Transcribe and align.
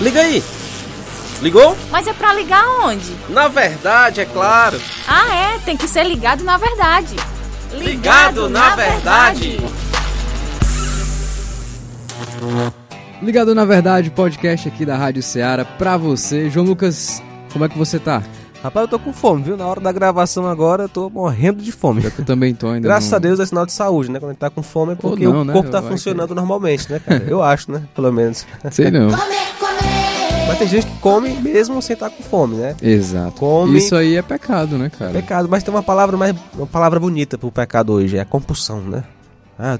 Liga 0.00 0.20
aí! 0.20 0.42
Ligou? 1.40 1.76
Mas 1.90 2.06
é 2.06 2.12
pra 2.12 2.32
ligar 2.32 2.64
onde? 2.84 3.16
Na 3.28 3.48
verdade, 3.48 4.20
é 4.20 4.24
claro. 4.24 4.80
Ah, 5.08 5.34
é, 5.34 5.58
tem 5.58 5.76
que 5.76 5.88
ser 5.88 6.04
ligado 6.04 6.44
na 6.44 6.56
verdade. 6.56 7.16
Ligado, 7.72 8.48
na, 8.48 8.76
verdade. 8.76 9.58
Ligado 13.22 13.54
na 13.54 13.64
Verdade, 13.64 14.10
podcast 14.10 14.68
aqui 14.68 14.84
da 14.84 14.96
Rádio 14.96 15.22
Ceará 15.22 15.64
pra 15.64 15.96
você. 15.96 16.50
João 16.50 16.66
Lucas, 16.66 17.22
como 17.52 17.64
é 17.64 17.68
que 17.68 17.78
você 17.78 17.98
tá? 17.98 18.22
Rapaz, 18.62 18.84
eu 18.84 18.88
tô 18.88 18.98
com 18.98 19.12
fome, 19.12 19.42
viu? 19.42 19.56
Na 19.56 19.66
hora 19.66 19.80
da 19.80 19.90
gravação 19.90 20.46
agora, 20.46 20.84
eu 20.84 20.88
tô 20.88 21.10
morrendo 21.10 21.60
de 21.62 21.72
fome. 21.72 22.04
Eu 22.04 22.24
também 22.24 22.54
tô 22.54 22.68
ainda. 22.68 22.86
Graças 22.86 23.10
não- 23.10 23.16
a 23.16 23.18
Deus 23.18 23.40
é 23.40 23.46
sinal 23.46 23.66
de 23.66 23.72
saúde, 23.72 24.10
né? 24.10 24.20
Quando 24.20 24.30
a 24.30 24.32
gente 24.32 24.40
tá 24.40 24.50
com 24.50 24.62
fome 24.62 24.92
é 24.92 24.94
porque 24.94 25.24
não, 25.24 25.40
o 25.40 25.44
né? 25.44 25.52
corpo 25.52 25.68
tá 25.68 25.80
Vai 25.80 25.90
funcionando 25.90 26.32
normalmente, 26.34 26.90
né, 26.90 27.00
cara? 27.04 27.24
Eu 27.26 27.42
acho, 27.42 27.72
né? 27.72 27.82
Pelo 27.94 28.12
menos. 28.12 28.46
Sei 28.70 28.90
não. 28.90 29.08
Mas 30.46 30.58
tem 30.58 30.68
gente 30.68 30.86
que 30.86 30.98
come 31.00 31.30
mesmo 31.40 31.80
sem 31.82 31.94
estar 31.94 32.10
com 32.10 32.22
fome, 32.22 32.54
né? 32.56 32.76
Exato. 32.80 33.32
Come- 33.40 33.78
Isso 33.78 33.96
aí 33.96 34.16
é 34.16 34.22
pecado, 34.22 34.78
né, 34.78 34.90
cara? 34.96 35.12
Pecado, 35.12 35.48
mas 35.48 35.62
tem 35.64 35.72
uma 35.74 35.82
palavra 35.82 36.16
mais 36.16 36.34
uma 36.54 36.66
palavra 36.66 37.00
bonita 37.00 37.36
pro 37.38 37.50
pecado 37.50 37.92
hoje, 37.92 38.16
é 38.16 38.20
a 38.20 38.24
compulsão, 38.24 38.80
né? 38.80 39.02
Ah, 39.58 39.78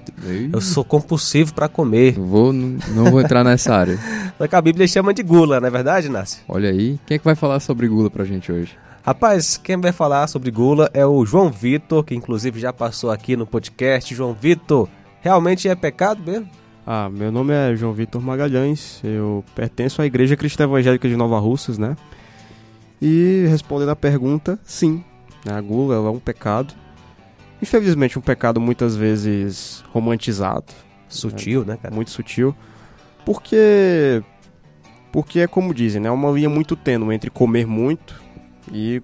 eu 0.52 0.60
sou 0.60 0.84
compulsivo 0.84 1.54
pra 1.54 1.68
comer. 1.68 2.12
Vou, 2.12 2.52
não, 2.52 2.78
não 2.94 3.10
vou 3.10 3.20
entrar 3.20 3.42
nessa 3.42 3.74
área. 3.74 3.98
Só 4.38 4.46
que 4.46 4.54
a 4.54 4.60
Bíblia 4.60 4.86
chama 4.86 5.14
de 5.14 5.22
gula, 5.22 5.60
não 5.60 5.68
é 5.68 5.70
verdade, 5.70 6.08
Nácio? 6.08 6.42
Olha 6.48 6.68
aí, 6.70 6.98
quem 7.06 7.16
é 7.16 7.18
que 7.18 7.24
vai 7.24 7.34
falar 7.34 7.60
sobre 7.60 7.88
gula 7.88 8.10
pra 8.10 8.24
gente 8.24 8.52
hoje? 8.52 8.76
Rapaz, 9.04 9.56
quem 9.56 9.76
vai 9.80 9.90
falar 9.90 10.28
sobre 10.28 10.50
gula 10.50 10.88
é 10.94 11.04
o 11.04 11.24
João 11.26 11.50
Vitor, 11.50 12.04
que 12.04 12.14
inclusive 12.14 12.60
já 12.60 12.72
passou 12.72 13.10
aqui 13.10 13.36
no 13.36 13.46
podcast. 13.46 14.14
João 14.14 14.32
Vitor, 14.32 14.88
realmente 15.20 15.68
é 15.68 15.74
pecado 15.74 16.22
mesmo? 16.24 16.48
Ah, 16.86 17.08
meu 17.08 17.32
nome 17.32 17.52
é 17.52 17.74
João 17.74 17.92
Vitor 17.92 18.20
Magalhães, 18.20 19.00
eu 19.02 19.44
pertenço 19.54 20.02
à 20.02 20.06
Igreja 20.06 20.36
Cristã 20.36 20.64
Evangélica 20.64 21.08
de 21.08 21.16
Nova 21.16 21.38
Russas, 21.38 21.78
né? 21.78 21.96
E 23.00 23.46
respondendo 23.48 23.88
a 23.88 23.96
pergunta, 23.96 24.58
sim, 24.64 25.02
né, 25.44 25.52
a 25.52 25.60
gula 25.60 25.96
é 25.96 25.98
um 25.98 26.20
pecado. 26.20 26.74
Infelizmente, 27.62 28.18
um 28.18 28.22
pecado 28.22 28.60
muitas 28.60 28.96
vezes 28.96 29.84
romantizado, 29.92 30.72
Sutil, 31.08 31.64
né, 31.64 31.78
cara? 31.80 31.94
muito 31.94 32.10
sutil, 32.10 32.54
porque 33.24 34.20
porque 35.12 35.40
é 35.40 35.46
como 35.46 35.72
dizem, 35.72 36.00
né, 36.00 36.10
uma 36.10 36.30
linha 36.30 36.48
muito 36.48 36.74
tênue 36.74 37.14
entre 37.14 37.30
comer 37.30 37.66
muito 37.66 38.20
e, 38.72 39.00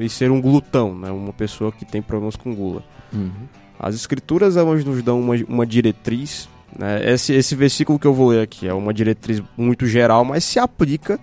e 0.00 0.08
ser 0.08 0.30
um 0.30 0.40
glutão, 0.40 0.94
né, 0.98 1.10
uma 1.10 1.32
pessoa 1.32 1.70
que 1.72 1.84
tem 1.84 2.02
problemas 2.02 2.36
com 2.36 2.54
gula. 2.54 2.82
Uhum. 3.12 3.30
As 3.78 3.94
escrituras 3.94 4.56
elas 4.56 4.84
nos 4.84 5.02
dão 5.02 5.20
uma, 5.20 5.34
uma 5.48 5.64
diretriz. 5.64 6.48
Né? 6.76 7.12
Esse, 7.12 7.32
esse 7.32 7.54
versículo 7.54 7.98
que 7.98 8.06
eu 8.06 8.12
vou 8.12 8.30
ler 8.30 8.42
aqui 8.42 8.66
é 8.66 8.74
uma 8.74 8.92
diretriz 8.92 9.40
muito 9.56 9.86
geral, 9.86 10.24
mas 10.24 10.44
se 10.44 10.58
aplica 10.58 11.18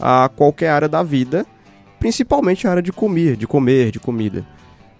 a 0.00 0.30
qualquer 0.34 0.70
área 0.70 0.88
da 0.88 1.02
vida, 1.02 1.44
principalmente 1.98 2.66
a 2.66 2.70
área 2.70 2.82
de 2.82 2.92
comer, 2.92 3.36
de 3.36 3.46
comer, 3.46 3.90
de 3.90 4.00
comida. 4.00 4.46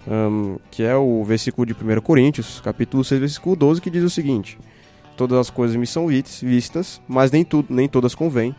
Ahn, 0.08 0.56
que 0.70 0.82
é 0.82 0.96
o 0.96 1.22
versículo 1.24 1.66
de 1.66 1.72
1 1.72 2.00
Coríntios, 2.00 2.60
capítulo 2.60 3.04
6, 3.04 3.20
versículo 3.20 3.54
12, 3.56 3.80
que 3.80 3.90
diz 3.90 4.02
o 4.02 4.10
seguinte: 4.10 4.58
Todas 5.16 5.38
as 5.38 5.50
coisas 5.50 5.76
me 5.76 5.86
são 5.86 6.08
listas, 6.08 7.00
mas 7.06 7.30
nem, 7.30 7.44
tudo, 7.44 7.66
nem 7.68 7.88
todas 7.88 8.14
convêm. 8.14 8.54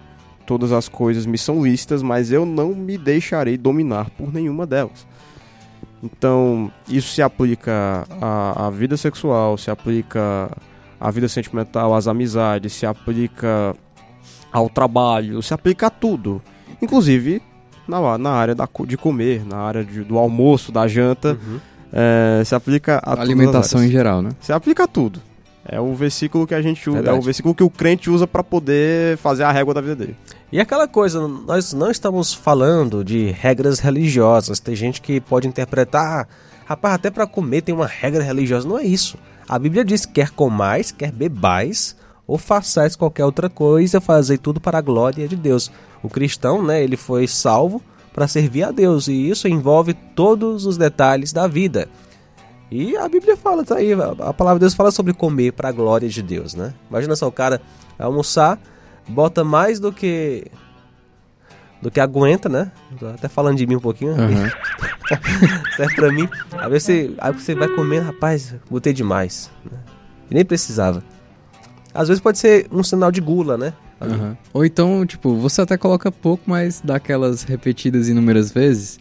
Todas 0.45 0.71
as 0.71 0.89
coisas 0.89 1.25
me 1.25 1.37
são 1.37 1.63
listas, 1.63 2.03
mas 2.03 2.31
eu 2.31 2.45
não 2.45 2.75
me 2.75 2.97
deixarei 2.97 3.57
dominar 3.57 4.09
por 4.11 4.33
nenhuma 4.33 4.65
delas. 4.65 5.07
Então, 6.03 6.71
isso 6.87 7.09
se 7.13 7.21
aplica 7.21 8.05
à, 8.19 8.67
à 8.67 8.69
vida 8.69 8.97
sexual, 8.97 9.57
se 9.57 9.69
aplica 9.69 10.51
à 10.99 11.11
vida 11.11 11.27
sentimental, 11.27 11.95
às 11.95 12.07
amizades, 12.07 12.73
se 12.73 12.85
aplica 12.85 13.75
ao 14.51 14.69
trabalho, 14.69 15.41
se 15.41 15.53
aplica 15.53 15.87
a 15.87 15.89
tudo. 15.89 16.41
Inclusive 16.81 17.41
na, 17.87 18.17
na 18.17 18.31
área 18.31 18.55
da, 18.55 18.67
de 18.87 18.97
comer, 18.97 19.45
na 19.45 19.57
área 19.57 19.83
de- 19.83 20.03
do 20.03 20.17
almoço, 20.17 20.71
da 20.71 20.87
janta, 20.87 21.37
Uhum. 21.45 21.59
é, 21.93 22.43
se 22.45 22.55
aplica 22.55 23.01
a 23.03 23.13
as 23.13 23.19
Alimentação 23.19 23.83
em 23.83 23.89
geral, 23.89 24.21
né? 24.21 24.29
Se 24.39 24.51
aplica 24.53 24.83
a 24.83 24.87
tudo. 24.87 25.19
É 25.63 25.79
o 25.79 25.93
versículo 25.93 26.47
que 26.47 26.55
a 26.55 26.61
gente 26.61 26.89
usa, 26.89 26.99
é 27.07 27.13
o 27.13 27.21
versículo 27.21 27.53
que 27.53 27.63
o 27.63 27.69
crente 27.69 28.09
usa 28.09 28.25
para 28.25 28.43
poder 28.43 29.15
fazer 29.17 29.43
a 29.43 29.51
régua 29.51 29.73
da 29.75 29.81
vida 29.81 29.95
dele. 29.95 30.15
E 30.51 30.59
aquela 30.59 30.87
coisa, 30.87 31.27
nós 31.27 31.71
não 31.71 31.91
estamos 31.91 32.33
falando 32.33 33.03
de 33.03 33.27
regras 33.29 33.79
religiosas. 33.79 34.59
Tem 34.59 34.75
gente 34.75 34.99
que 35.01 35.21
pode 35.21 35.47
interpretar, 35.47 36.21
"Ah, 36.23 36.27
rapaz, 36.65 36.95
até 36.95 37.11
para 37.11 37.27
comer 37.27 37.61
tem 37.61 37.75
uma 37.75 37.85
regra 37.85 38.23
religiosa. 38.23 38.67
Não 38.67 38.79
é 38.79 38.83
isso. 38.83 39.17
A 39.47 39.59
Bíblia 39.59 39.85
diz: 39.85 40.03
quer 40.05 40.31
comais, 40.31 40.91
quer 40.91 41.11
bebais, 41.11 41.95
ou 42.31 42.37
façais 42.37 42.95
qualquer 42.95 43.25
outra 43.25 43.49
coisa, 43.49 43.99
fazei 43.99 44.37
tudo 44.37 44.61
para 44.61 44.77
a 44.77 44.81
glória 44.81 45.27
de 45.27 45.35
Deus. 45.35 45.69
O 46.01 46.07
cristão, 46.07 46.63
né, 46.63 46.81
ele 46.81 46.95
foi 46.95 47.27
salvo 47.27 47.81
para 48.13 48.25
servir 48.25 48.63
a 48.63 48.71
Deus, 48.71 49.09
e 49.09 49.29
isso 49.29 49.49
envolve 49.49 49.93
todos 49.93 50.65
os 50.65 50.77
detalhes 50.77 51.33
da 51.33 51.45
vida. 51.45 51.89
E 52.71 52.95
a 52.95 53.09
Bíblia 53.09 53.35
fala, 53.35 53.65
tá 53.65 53.75
aí, 53.75 53.91
a 53.91 54.31
palavra 54.31 54.59
de 54.59 54.61
Deus 54.61 54.73
fala 54.73 54.91
sobre 54.91 55.13
comer 55.13 55.51
para 55.51 55.67
a 55.67 55.71
glória 55.73 56.07
de 56.07 56.21
Deus, 56.21 56.55
né? 56.55 56.73
Imagina 56.89 57.17
só 57.17 57.27
o 57.27 57.33
cara 57.33 57.61
almoçar, 57.99 58.57
bota 59.09 59.43
mais 59.43 59.77
do 59.77 59.91
que 59.91 60.45
do 61.81 61.91
que 61.91 61.99
aguenta, 61.99 62.47
né? 62.47 62.71
Tô 62.97 63.07
até 63.07 63.27
falando 63.27 63.57
de 63.57 63.67
mim 63.67 63.75
um 63.75 63.81
pouquinho, 63.81 64.13
Aham. 64.13 64.49
serve 65.75 65.95
pra 65.95 66.13
mim. 66.13 66.29
Aí 66.53 66.69
você, 66.69 67.13
aí 67.17 67.33
você 67.33 67.53
vai 67.53 67.67
comendo, 67.67 68.05
rapaz, 68.05 68.55
botei 68.69 68.93
demais. 68.93 69.51
né? 69.69 69.77
Nem 70.29 70.45
precisava. 70.45 71.03
Às 71.93 72.07
vezes 72.07 72.21
pode 72.21 72.37
ser 72.39 72.67
um 72.71 72.83
sinal 72.83 73.11
de 73.11 73.21
gula, 73.21 73.57
né? 73.57 73.73
Aham. 73.99 74.37
Ou 74.53 74.65
então, 74.65 75.05
tipo, 75.05 75.35
você 75.35 75.61
até 75.61 75.77
coloca 75.77 76.11
pouco, 76.11 76.43
mas 76.47 76.81
dá 76.83 76.95
aquelas 76.95 77.43
repetidas 77.43 78.09
inúmeras 78.09 78.51
vezes, 78.51 78.99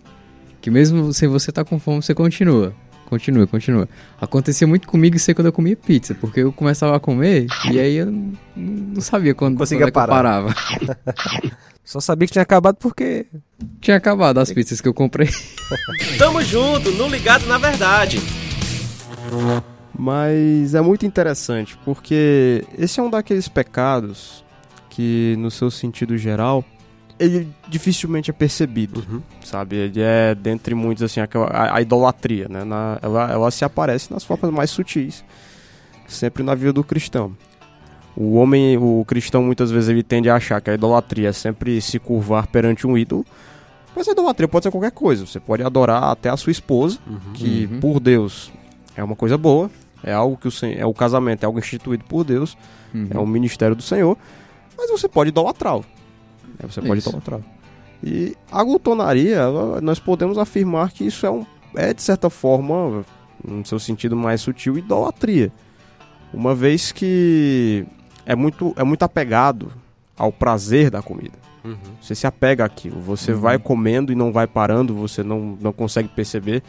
que 0.61 0.71
mesmo 0.71 1.12
sem 1.12 1.29
você 1.29 1.50
estar 1.50 1.65
com 1.65 1.79
fome, 1.79 2.03
você 2.03 2.15
continua. 2.15 2.75
Continua, 3.06 3.45
continua. 3.47 3.89
Acontecia 4.21 4.67
muito 4.69 4.87
comigo 4.87 5.17
isso 5.17 5.29
aí 5.31 5.34
quando 5.34 5.47
eu 5.47 5.53
comia 5.53 5.75
pizza, 5.77 6.15
porque 6.15 6.41
eu 6.41 6.53
começava 6.53 6.95
a 6.97 7.00
comer 7.00 7.47
e 7.69 7.81
aí 7.81 7.97
eu 7.97 8.06
não, 8.06 8.33
não 8.55 9.00
sabia 9.00 9.34
quando, 9.34 9.59
Conseguia 9.59 9.87
quando 9.87 9.89
é 9.89 9.91
que 9.91 9.99
eu 9.99 10.06
parar. 10.06 10.45
parava. 10.45 10.55
Só 11.84 11.99
sabia 11.99 12.29
que 12.29 12.33
tinha 12.33 12.43
acabado 12.43 12.77
porque 12.77 13.27
Tinha 13.81 13.97
acabado 13.97 14.39
as 14.39 14.53
pizzas 14.53 14.81
que 14.81 14.87
eu 14.87 14.95
comprei. 14.95 15.29
Tamo 16.19 16.41
junto, 16.43 16.93
no 16.93 17.09
Ligado 17.09 17.47
na 17.47 17.59
Verdade. 17.59 18.21
Mas 20.00 20.75
é 20.75 20.81
muito 20.81 21.05
interessante, 21.05 21.77
porque 21.84 22.65
esse 22.78 22.99
é 22.99 23.03
um 23.03 23.11
daqueles 23.11 23.49
pecados 23.49 24.43
que, 24.88 25.37
no 25.38 25.50
seu 25.50 25.71
sentido 25.71 26.16
geral, 26.16 26.65
ele 27.19 27.47
dificilmente 27.69 28.31
é 28.31 28.33
percebido, 28.33 29.22
sabe? 29.44 29.77
Ele 29.77 30.00
é, 30.00 30.34
dentre 30.34 30.75
muitos, 30.75 31.03
assim, 31.03 31.21
a, 31.21 31.28
a 31.77 31.83
idolatria, 31.83 32.49
né? 32.49 32.65
Na- 32.65 32.99
ela, 33.03 33.31
ela 33.31 33.50
se 33.50 33.62
aparece 33.62 34.11
nas 34.11 34.25
formas 34.25 34.50
mais 34.50 34.71
sutis, 34.71 35.22
sempre 36.09 36.43
na 36.43 36.55
vida 36.55 36.72
do 36.72 36.82
cristão. 36.82 37.37
O 38.17 38.37
homem, 38.37 38.78
o 38.78 39.05
cristão, 39.06 39.43
muitas 39.43 39.71
vezes, 39.71 39.91
ele 39.91 40.03
tende 40.03 40.31
a 40.31 40.37
achar 40.37 40.62
que 40.62 40.71
a 40.71 40.75
idolatria 40.75 41.28
é 41.28 41.32
sempre 41.32 41.78
se 41.82 41.99
curvar 41.99 42.47
perante 42.47 42.87
um 42.87 42.97
ídolo, 42.97 43.25
mas 43.94 44.09
a 44.09 44.12
idolatria 44.12 44.49
pode 44.49 44.62
ser 44.65 44.71
qualquer 44.71 44.93
coisa. 44.93 45.27
Você 45.27 45.38
pode 45.38 45.62
adorar 45.62 46.05
até 46.05 46.31
a 46.31 46.37
sua 46.38 46.50
esposa, 46.53 46.99
que 47.34 47.69
Uhum. 47.71 47.81
por 47.81 48.00
Deus 48.00 48.50
é 48.97 49.05
uma 49.05 49.15
coisa 49.15 49.37
boa, 49.37 49.71
é 50.05 50.12
algo 50.12 50.37
que 50.37 50.49
o, 50.49 50.53
é 50.77 50.84
o 50.87 50.93
casamento, 50.93 51.43
é 51.43 51.47
algo 51.47 51.59
instituído 51.59 52.05
por 52.05 52.25
Deus, 52.25 52.56
Uhum. 52.94 53.09
é 53.11 53.19
o 53.19 53.27
ministério 53.27 53.77
do 53.77 53.83
Senhor, 53.83 54.16
mas 54.77 54.91
você 54.91 55.09
pode 55.09 55.28
idolatrá-lo. 55.31 55.84
É, 56.59 56.66
Você 56.66 56.81
pode 56.83 56.99
Isso. 56.99 57.09
idolatrá-lo. 57.11 57.44
E 58.03 58.34
a 58.50 58.65
glutonaria, 58.65 59.43
nós 59.83 59.99
podemos 60.00 60.38
afirmar 60.38 60.91
que 60.91 61.05
isso 61.05 61.25
é, 61.27 61.31
um, 61.31 61.44
é, 61.77 61.93
de 61.94 62.03
certa 62.03 62.28
forma, 62.31 63.05
no 63.47 63.65
seu 63.65 63.78
sentido 63.78 64.16
mais 64.16 64.41
sutil, 64.41 64.78
idolatria. 64.78 65.53
Uma 66.32 66.55
vez 66.55 66.93
que 66.93 67.84
é 68.25 68.34
muito, 68.34 68.73
é 68.76 68.82
muito 68.85 69.02
apegado 69.02 69.70
ao 70.17 70.32
prazer 70.32 70.91
da 70.91 71.02
comida. 71.02 71.38
Você 72.00 72.14
se 72.14 72.26
apega 72.26 72.64
àquilo, 72.64 72.99
você 73.00 73.35
vai 73.35 73.58
comendo 73.58 74.11
e 74.11 74.14
não 74.14 74.32
vai 74.32 74.47
parando, 74.47 74.94
você 74.94 75.23
não, 75.23 75.58
não 75.61 75.73
consegue 75.75 76.08
perceber. 76.08 76.62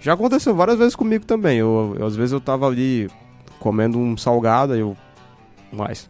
Já 0.00 0.12
aconteceu 0.12 0.54
várias 0.54 0.78
vezes 0.78 0.94
comigo 0.96 1.24
também. 1.24 1.58
Eu, 1.58 1.96
eu- 1.98 2.06
às 2.06 2.14
vezes 2.16 2.32
eu 2.32 2.40
tava 2.40 2.66
ali 2.66 3.08
comendo 3.58 3.98
um 3.98 4.16
salgado, 4.16 4.72
aí 4.72 4.80
eu. 4.80 4.96
Mais. 5.72 6.08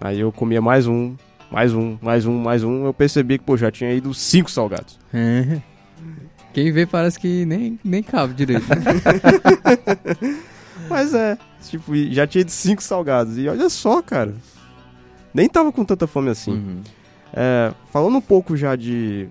Aí 0.00 0.20
eu 0.20 0.32
comia 0.32 0.60
mais 0.62 0.86
um, 0.86 1.14
mais 1.50 1.72
um, 1.74 1.98
mais 2.00 2.24
um, 2.26 2.38
mais 2.40 2.64
um. 2.64 2.86
Eu 2.86 2.94
percebi 2.94 3.38
que, 3.38 3.44
pô, 3.44 3.56
já 3.56 3.70
tinha 3.70 3.92
ido 3.92 4.12
cinco 4.14 4.50
salgados. 4.50 4.98
É. 5.12 5.60
Quem 6.52 6.72
vê 6.72 6.86
parece 6.86 7.18
que 7.20 7.44
nem, 7.44 7.78
nem 7.84 8.02
cabe 8.02 8.34
direito. 8.34 8.64
né? 8.68 8.76
Mas 10.88 11.12
é, 11.14 11.36
tipo, 11.68 11.94
já 12.10 12.26
tinha 12.26 12.40
ido 12.42 12.50
cinco 12.50 12.82
salgados. 12.82 13.36
E 13.38 13.46
olha 13.48 13.68
só, 13.68 14.00
cara. 14.02 14.34
Nem 15.34 15.48
tava 15.48 15.70
com 15.70 15.84
tanta 15.84 16.06
fome 16.06 16.30
assim. 16.30 16.52
Uhum. 16.52 16.80
É, 17.34 17.72
falando 17.92 18.16
um 18.16 18.20
pouco 18.20 18.56
já 18.56 18.74
de 18.74 19.28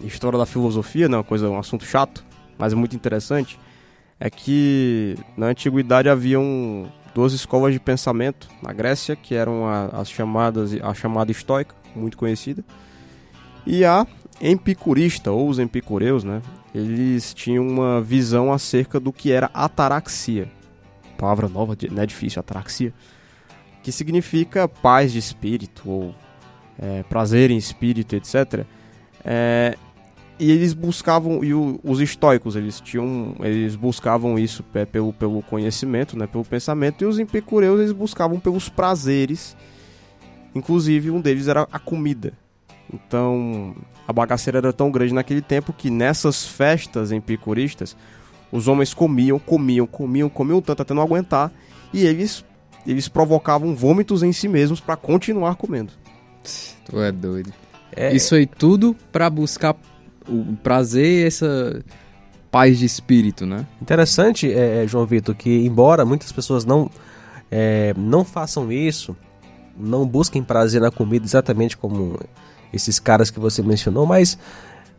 história 0.00 0.38
da 0.38 0.44
filosofia, 0.46 1.08
né, 1.08 1.16
uma 1.16 1.24
coisa, 1.24 1.48
um 1.48 1.58
assunto 1.58 1.84
chato, 1.84 2.24
mas 2.60 2.74
é 2.74 2.76
muito 2.76 2.94
interessante, 2.94 3.58
é 4.20 4.28
que 4.28 5.16
na 5.34 5.46
antiguidade 5.46 6.10
haviam 6.10 6.92
duas 7.14 7.32
escolas 7.32 7.72
de 7.72 7.80
pensamento 7.80 8.48
na 8.62 8.70
Grécia, 8.70 9.16
que 9.16 9.34
eram 9.34 9.66
as 9.66 10.10
chamadas, 10.10 10.74
a 10.74 10.92
chamada 10.92 11.30
estoica, 11.32 11.74
muito 11.96 12.18
conhecida, 12.18 12.62
e 13.66 13.82
a 13.82 14.06
empicurista, 14.42 15.32
ou 15.32 15.48
os 15.48 15.58
epicureus, 15.58 16.22
né? 16.22 16.42
Eles 16.74 17.32
tinham 17.32 17.66
uma 17.66 18.00
visão 18.00 18.52
acerca 18.52 19.00
do 19.00 19.12
que 19.12 19.32
era 19.32 19.50
ataraxia. 19.54 20.50
Palavra 21.16 21.48
nova, 21.48 21.76
não 21.90 22.02
é 22.02 22.06
difícil, 22.06 22.40
ataraxia. 22.40 22.92
Que 23.82 23.90
significa 23.90 24.68
paz 24.68 25.12
de 25.12 25.18
espírito, 25.18 25.82
ou 25.88 26.14
é, 26.78 27.02
prazer 27.04 27.50
em 27.50 27.56
espírito, 27.56 28.14
etc. 28.14 28.64
É, 29.24 29.76
e 30.40 30.50
eles 30.50 30.72
buscavam 30.72 31.44
e 31.44 31.52
o, 31.52 31.78
os 31.84 32.00
estoicos 32.00 32.56
eles 32.56 32.80
tinham 32.80 33.36
eles 33.40 33.76
buscavam 33.76 34.38
isso 34.38 34.64
é, 34.72 34.86
pelo, 34.86 35.12
pelo 35.12 35.42
conhecimento 35.42 36.16
né 36.18 36.26
pelo 36.26 36.42
pensamento 36.42 37.04
e 37.04 37.04
os 37.04 37.18
epicureus 37.18 37.78
eles 37.78 37.92
buscavam 37.92 38.40
pelos 38.40 38.70
prazeres. 38.70 39.54
Inclusive 40.54 41.10
um 41.10 41.20
deles 41.20 41.46
era 41.46 41.68
a 41.70 41.78
comida. 41.78 42.32
Então 42.92 43.76
a 44.08 44.12
bagaceira 44.14 44.58
era 44.58 44.72
tão 44.72 44.90
grande 44.90 45.12
naquele 45.12 45.42
tempo 45.42 45.74
que 45.74 45.90
nessas 45.90 46.46
festas 46.46 47.12
epicuristas 47.12 47.94
os 48.50 48.66
homens 48.66 48.94
comiam 48.94 49.38
comiam 49.38 49.86
comiam 49.86 50.30
comiam 50.30 50.62
tanto 50.62 50.80
até 50.80 50.94
não 50.94 51.02
aguentar 51.02 51.52
e 51.92 52.06
eles 52.06 52.42
eles 52.86 53.08
provocavam 53.08 53.76
vômitos 53.76 54.22
em 54.22 54.32
si 54.32 54.48
mesmos 54.48 54.80
para 54.80 54.96
continuar 54.96 55.56
comendo. 55.56 55.92
Tu 56.86 56.98
é 56.98 57.12
doido. 57.12 57.52
É... 57.94 58.14
Isso 58.16 58.34
aí 58.34 58.46
tudo 58.46 58.96
para 59.12 59.28
buscar 59.28 59.76
o 60.28 60.56
prazer 60.62 61.22
e 61.22 61.26
essa 61.26 61.82
paz 62.50 62.78
de 62.78 62.84
espírito, 62.84 63.46
né? 63.46 63.66
Interessante, 63.80 64.52
é, 64.52 64.82
é, 64.82 64.86
João 64.86 65.06
Vitor, 65.06 65.34
que 65.34 65.64
embora 65.64 66.04
muitas 66.04 66.32
pessoas 66.32 66.64
não, 66.64 66.90
é, 67.50 67.94
não 67.96 68.24
façam 68.24 68.70
isso, 68.72 69.16
não 69.76 70.06
busquem 70.06 70.42
prazer 70.42 70.80
na 70.80 70.90
comida 70.90 71.24
exatamente 71.24 71.76
como 71.76 72.18
esses 72.72 72.98
caras 72.98 73.30
que 73.30 73.38
você 73.38 73.62
mencionou, 73.62 74.04
mas 74.04 74.38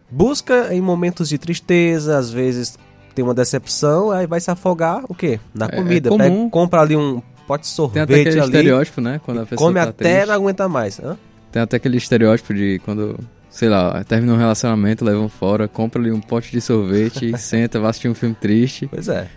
busca 0.09 0.73
em 0.73 0.81
momentos 0.81 1.29
de 1.29 1.37
tristeza, 1.37 2.17
às 2.17 2.31
vezes 2.31 2.77
tem 3.13 3.23
uma 3.23 3.33
decepção, 3.33 4.11
aí 4.11 4.25
vai 4.25 4.39
se 4.39 4.49
afogar 4.49 5.03
o 5.09 5.15
quê? 5.15 5.39
Na 5.53 5.65
é, 5.65 5.75
comida. 5.75 6.13
É 6.13 6.17
Pega, 6.17 6.49
compra 6.49 6.81
ali 6.81 6.95
um 6.95 7.21
pote 7.45 7.63
de 7.63 7.69
sorvete 7.69 8.07
Tem 8.07 8.21
até 8.21 8.29
aquele 8.29 8.39
ali, 8.39 8.49
estereótipo, 8.49 9.01
né? 9.01 9.21
Quando 9.23 9.41
a 9.41 9.45
pessoa 9.45 9.67
come 9.67 9.79
tá 9.79 9.89
até 9.89 10.09
triste. 10.09 10.27
não 10.27 10.35
aguenta 10.35 10.69
mais. 10.69 10.99
Hã? 10.99 11.17
Tem 11.51 11.61
até 11.61 11.77
aquele 11.77 11.97
estereótipo 11.97 12.53
de 12.53 12.79
quando 12.85 13.19
sei 13.51 13.69
lá, 13.69 14.03
termina 14.05 14.33
um 14.33 14.37
relacionamento, 14.37 15.05
levam 15.05 15.29
fora, 15.29 15.67
compra 15.67 16.01
ali 16.01 16.11
um 16.11 16.21
pote 16.21 16.51
de 16.51 16.61
sorvete, 16.61 17.31
senta, 17.37 17.79
vai 17.79 17.89
assistir 17.89 18.07
um 18.09 18.15
filme 18.15 18.33
triste. 18.33 18.87
Pois 18.87 19.07
é. 19.09 19.27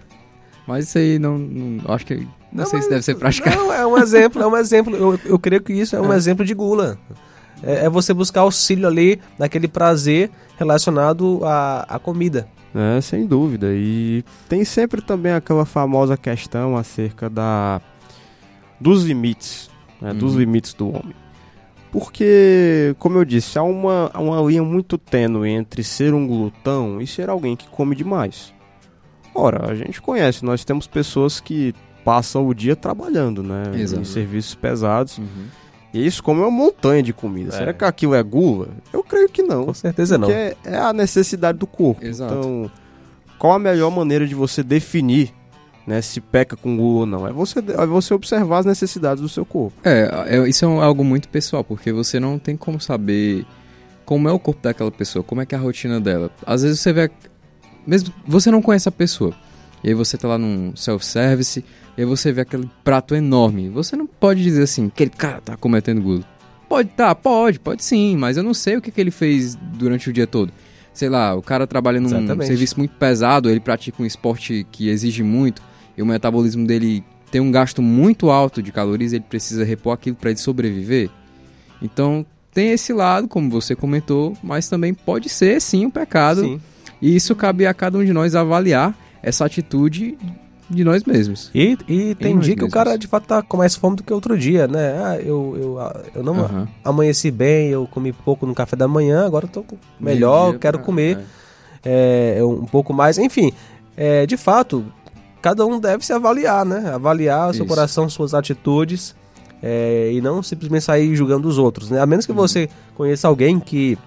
Mas 0.66 0.87
isso 0.87 0.96
aí 0.96 1.19
não, 1.19 1.37
não 1.37 1.93
acho 1.93 2.06
que 2.06 2.16
não, 2.16 2.26
não 2.52 2.66
sei 2.66 2.81
se 2.81 2.88
deve 2.88 3.02
ser 3.02 3.16
praticado. 3.16 3.56
Não, 3.56 3.72
é 3.72 3.87
um 3.87 3.99
exemplo, 3.99 4.40
é 4.40 4.46
um 4.46 4.56
exemplo. 4.56 4.96
Eu, 4.96 5.20
eu 5.25 5.38
creio 5.38 5.61
que 5.61 5.72
isso 5.72 5.94
é 5.96 6.00
um 6.00 6.12
é. 6.12 6.16
exemplo 6.16 6.44
de 6.44 6.55
gula. 6.55 6.96
É, 7.62 7.87
é, 7.87 7.90
você 7.90 8.14
buscar 8.14 8.43
auxílio 8.43 8.87
ali 8.87 9.20
naquele 9.38 9.69
prazer 9.69 10.31
relacionado 10.56 11.40
à, 11.44 11.84
à 11.96 11.99
comida. 11.99 12.49
É, 12.75 13.00
sem 13.00 13.26
dúvida. 13.26 13.69
E 13.72 14.25
tem 14.49 14.64
sempre 14.64 15.02
também 15.02 15.32
aquela 15.32 15.64
famosa 15.64 16.17
questão 16.17 16.76
acerca 16.76 17.28
da 17.28 17.81
dos 18.81 19.05
limites, 19.05 19.70
né, 20.00 20.10
uhum. 20.10 20.19
dos 20.19 20.34
limites 20.34 20.75
do 20.75 20.88
homem. 20.88 21.14
Porque, 21.94 22.93
como 22.99 23.19
eu 23.19 23.25
disse, 23.25 23.56
há 23.56 23.62
uma, 23.62 24.11
há 24.12 24.20
uma 24.20 24.43
linha 24.50 24.64
muito 24.64 24.99
tênue 24.99 25.49
entre 25.49 25.85
ser 25.85 26.12
um 26.12 26.26
glutão 26.26 27.00
e 27.00 27.06
ser 27.06 27.31
alguém 27.31 27.55
que 27.55 27.69
come 27.69 27.94
demais. 27.94 28.52
Ora, 29.32 29.70
a 29.70 29.76
gente 29.76 30.02
conhece, 30.02 30.44
nós 30.44 30.64
temos 30.64 30.88
pessoas 30.88 31.38
que 31.38 31.73
passam 32.05 32.49
o 32.49 32.52
dia 32.52 32.75
trabalhando, 32.75 33.44
né? 33.44 33.70
Exato. 33.76 34.02
Em 34.02 34.05
serviços 34.05 34.56
pesados. 34.56 35.19
Uhum. 35.19 35.46
E 35.93 36.05
isso 36.05 36.20
come 36.20 36.41
uma 36.41 36.50
montanha 36.50 37.00
de 37.00 37.12
comida. 37.12 37.55
É. 37.55 37.58
Será 37.58 37.73
que 37.73 37.85
aquilo 37.85 38.17
é 38.17 38.23
gula? 38.25 38.70
Eu 38.93 39.05
creio 39.05 39.29
que 39.29 39.44
não. 39.44 39.67
Com 39.67 39.75
certeza 39.75 40.19
não. 40.19 40.26
Porque 40.26 40.56
é 40.64 40.76
a 40.76 40.93
necessidade 40.93 41.58
do 41.58 41.67
corpo. 41.69 42.05
Exato. 42.05 42.35
Então, 42.35 42.70
qual 43.38 43.52
a 43.52 43.58
melhor 43.61 43.93
maneira 43.93 44.26
de 44.26 44.35
você 44.35 44.64
definir 44.64 45.32
né, 45.86 46.00
se 46.00 46.20
peca 46.20 46.56
com 46.56 46.76
gula 46.76 47.00
ou 47.00 47.06
não. 47.06 47.26
É 47.26 47.32
você, 47.32 47.58
é 47.58 47.86
você 47.86 48.14
observar 48.14 48.58
as 48.58 48.66
necessidades 48.66 49.20
do 49.20 49.28
seu 49.28 49.44
corpo. 49.44 49.76
É, 49.84 50.26
é, 50.28 50.48
isso 50.48 50.64
é 50.64 50.69
algo 50.69 51.04
muito 51.04 51.28
pessoal, 51.28 51.62
porque 51.62 51.92
você 51.92 52.19
não 52.19 52.38
tem 52.38 52.56
como 52.56 52.81
saber 52.81 53.44
como 54.04 54.28
é 54.28 54.32
o 54.32 54.38
corpo 54.38 54.62
daquela 54.62 54.90
pessoa, 54.90 55.22
como 55.22 55.40
é 55.40 55.46
que 55.46 55.54
é 55.54 55.58
a 55.58 55.60
rotina 55.60 56.00
dela. 56.00 56.31
Às 56.46 56.62
vezes 56.62 56.81
você 56.81 56.92
vê. 56.92 57.10
Mesmo 57.86 58.12
você 58.26 58.50
não 58.50 58.62
conhece 58.62 58.88
a 58.88 58.92
pessoa. 58.92 59.34
E 59.82 59.88
aí 59.88 59.94
você 59.94 60.16
tá 60.16 60.26
lá 60.26 60.38
num 60.38 60.75
self-service, 60.75 61.62
e 61.96 62.00
aí 62.00 62.06
você 62.06 62.32
vê 62.32 62.40
aquele 62.40 62.70
prato 62.82 63.14
enorme. 63.14 63.69
Você 63.69 63.94
não 63.94 64.06
pode 64.06 64.42
dizer 64.42 64.62
assim, 64.62 64.86
aquele 64.86 65.10
cara 65.10 65.42
tá 65.42 65.56
cometendo 65.56 66.00
gula. 66.00 66.25
Pode 66.66 66.88
tá, 66.88 67.14
pode, 67.14 67.60
pode 67.60 67.84
sim, 67.84 68.16
mas 68.16 68.38
eu 68.38 68.42
não 68.42 68.54
sei 68.54 68.76
o 68.76 68.81
que, 68.81 68.90
que 68.90 68.98
ele 68.98 69.10
fez 69.10 69.54
durante 69.54 70.08
o 70.08 70.12
dia 70.12 70.26
todo. 70.26 70.50
Sei 70.94 71.10
lá, 71.10 71.34
o 71.34 71.42
cara 71.42 71.66
trabalha 71.66 72.00
num 72.00 72.06
Exatamente. 72.06 72.46
serviço 72.46 72.78
muito 72.78 72.92
pesado, 72.92 73.50
ele 73.50 73.60
pratica 73.60 74.02
um 74.02 74.06
esporte 74.06 74.66
que 74.72 74.88
exige 74.88 75.22
muito 75.22 75.60
e 75.96 76.02
o 76.02 76.06
metabolismo 76.06 76.67
dele 76.67 77.05
tem 77.31 77.41
um 77.41 77.50
gasto 77.50 77.82
muito 77.82 78.31
alto 78.31 78.62
de 78.62 78.70
calorias, 78.70 79.12
ele 79.12 79.25
precisa 79.29 79.64
repor 79.64 79.93
aquilo 79.93 80.17
para 80.17 80.31
ele 80.31 80.38
sobreviver. 80.38 81.11
Então, 81.82 82.25
tem 82.52 82.70
esse 82.70 82.93
lado, 82.93 83.26
como 83.26 83.50
você 83.50 83.75
comentou, 83.75 84.37
mas 84.43 84.69
também 84.69 84.94
pode 84.94 85.29
ser 85.29 85.61
sim 85.61 85.87
um 85.87 85.91
pecado. 85.91 86.43
Sim. 86.43 86.61
E 87.02 87.17
isso 87.17 87.35
cabe 87.35 87.67
a 87.67 87.75
cada 87.75 87.99
um 87.99 88.05
de 88.05 88.12
nós 88.12 88.35
avaliar 88.35 88.96
essa 89.20 89.44
atitude 89.44 90.17
de 90.70 90.85
nós 90.85 91.05
mesmos. 91.05 91.50
E, 91.55 91.76
e 91.88 92.14
tem 92.14 92.38
dia 92.38 92.56
que 92.56 92.64
o 92.64 92.70
cara 92.70 92.96
de 92.96 93.06
fato 93.06 93.26
tá 93.26 93.43
com 93.43 93.56
mais 93.56 93.75
fome 93.75 93.96
do 93.96 94.02
que 94.02 94.12
outro 94.12 94.38
dia, 94.38 94.67
né? 94.67 95.02
Ah, 95.05 95.19
eu, 95.19 95.56
eu, 95.61 95.81
ah, 95.81 96.02
eu 96.14 96.23
não 96.23 96.35
uhum. 96.35 96.67
amanheci 96.85 97.31
bem, 97.31 97.69
eu 97.69 97.87
comi 97.87 98.12
pouco 98.12 98.46
no 98.46 98.55
café 98.55 98.76
da 98.76 98.88
manhã, 98.88 99.26
agora 99.26 99.46
eu 99.46 99.50
tô 99.50 99.64
melhor, 100.00 100.58
quero 100.58 100.79
comer 100.79 101.19
é. 101.85 102.37
É, 102.38 102.44
um 102.44 102.64
pouco 102.64 102.94
mais. 102.94 103.19
Enfim, 103.19 103.52
é, 103.96 104.25
de 104.25 104.37
fato, 104.37 104.85
cada 105.44 105.67
um 105.67 105.79
deve 105.79 106.06
se 106.06 106.11
avaliar, 106.11 106.64
né? 106.64 106.94
Avaliar 106.94 107.50
o 107.50 107.55
seu 107.55 107.67
coração, 107.67 108.08
suas 108.08 108.32
atitudes. 108.32 109.14
É, 109.62 110.11
e 110.11 110.20
não 110.23 110.43
simplesmente 110.43 110.85
sair 110.85 111.14
julgando 111.14 111.46
os 111.46 111.58
outros, 111.58 111.91
né? 111.91 112.00
A 112.00 112.06
menos 112.06 112.25
que 112.25 112.32
uhum. 112.32 112.38
você 112.38 112.67
conheça 112.94 113.29
alguém 113.29 113.61
que 113.61 113.99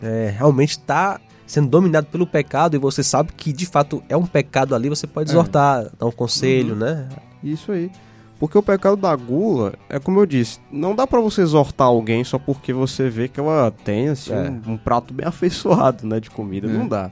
é, 0.00 0.32
realmente 0.36 0.70
está 0.70 1.20
sendo 1.44 1.68
dominado 1.68 2.06
pelo 2.06 2.24
pecado 2.24 2.76
e 2.76 2.78
você 2.78 3.02
sabe 3.02 3.32
que 3.32 3.52
de 3.52 3.66
fato 3.66 4.00
é 4.08 4.16
um 4.16 4.26
pecado 4.26 4.74
ali, 4.74 4.88
você 4.88 5.08
pode 5.08 5.30
é. 5.30 5.32
exortar, 5.32 5.82
é. 5.82 5.90
dar 5.98 6.06
um 6.06 6.12
conselho, 6.12 6.74
uhum. 6.74 6.80
né? 6.80 7.08
Isso 7.42 7.72
aí. 7.72 7.90
Porque 8.38 8.56
o 8.56 8.62
pecado 8.62 8.96
da 8.96 9.14
gula, 9.16 9.74
é 9.88 9.98
como 9.98 10.20
eu 10.20 10.26
disse, 10.26 10.60
não 10.70 10.94
dá 10.94 11.04
para 11.04 11.20
você 11.20 11.42
exortar 11.42 11.88
alguém 11.88 12.22
só 12.22 12.38
porque 12.38 12.72
você 12.72 13.10
vê 13.10 13.26
que 13.26 13.40
ela 13.40 13.72
tem 13.84 14.08
assim, 14.08 14.32
é. 14.32 14.50
um, 14.66 14.74
um, 14.74 14.76
prato 14.76 15.12
bem 15.12 15.26
afeiçoado 15.26 16.06
né, 16.06 16.20
de 16.20 16.30
comida. 16.30 16.68
Não 16.68 16.84
é. 16.84 16.88
dá. 16.88 17.10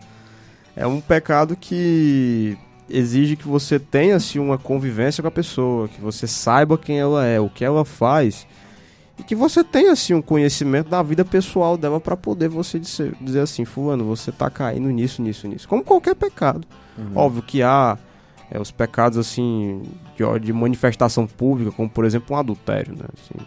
É 0.76 0.86
um 0.86 1.00
pecado 1.00 1.56
que 1.56 2.56
exige 2.88 3.36
que 3.36 3.46
você 3.46 3.78
tenha 3.78 4.16
assim, 4.16 4.38
uma 4.38 4.58
convivência 4.58 5.22
com 5.22 5.28
a 5.28 5.32
pessoa, 5.32 5.88
que 5.88 6.00
você 6.00 6.26
saiba 6.26 6.78
quem 6.78 6.98
ela 6.98 7.24
é, 7.24 7.40
o 7.40 7.48
que 7.48 7.64
ela 7.64 7.84
faz, 7.84 8.46
e 9.18 9.22
que 9.22 9.34
você 9.34 9.64
tenha 9.64 9.92
assim, 9.92 10.14
um 10.14 10.22
conhecimento 10.22 10.88
da 10.88 11.02
vida 11.02 11.24
pessoal 11.24 11.76
dela 11.76 12.00
para 12.00 12.16
poder 12.16 12.48
você 12.48 12.78
dizer, 12.78 13.14
dizer, 13.20 13.40
assim, 13.40 13.64
fulano, 13.64 14.04
você 14.04 14.30
tá 14.30 14.48
caindo 14.48 14.88
nisso, 14.90 15.20
nisso, 15.20 15.48
nisso. 15.48 15.68
Como 15.68 15.82
qualquer 15.82 16.14
pecado. 16.14 16.66
Uhum. 16.96 17.12
Óbvio 17.16 17.42
que 17.42 17.62
há 17.62 17.98
é, 18.50 18.60
os 18.60 18.70
pecados 18.70 19.18
assim 19.18 19.82
de, 20.16 20.40
de, 20.40 20.52
manifestação 20.52 21.26
pública, 21.26 21.72
como 21.72 21.88
por 21.88 22.04
exemplo 22.04 22.36
um 22.36 22.38
adultério, 22.38 22.94
né? 22.96 23.04
Assim, 23.12 23.44